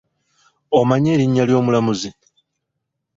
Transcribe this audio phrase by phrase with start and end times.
[0.79, 2.09] Omanyi erinnya ly'omulamuzi?